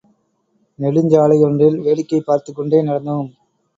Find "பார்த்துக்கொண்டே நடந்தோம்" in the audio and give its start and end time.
2.21-3.29